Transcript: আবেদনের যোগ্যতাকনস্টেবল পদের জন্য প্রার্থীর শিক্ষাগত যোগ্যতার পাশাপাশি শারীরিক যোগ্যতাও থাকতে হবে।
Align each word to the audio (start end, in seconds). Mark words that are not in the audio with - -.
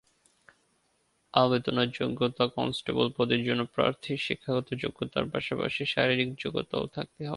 আবেদনের 1.33 1.89
যোগ্যতাকনস্টেবল 1.91 3.07
পদের 3.17 3.41
জন্য 3.43 3.61
প্রার্থীর 3.75 4.19
শিক্ষাগত 4.19 4.67
যোগ্যতার 4.75 5.25
পাশাপাশি 5.33 5.83
শারীরিক 5.85 6.29
যোগ্যতাও 6.35 6.85
থাকতে 6.87 7.21
হবে। 7.21 7.29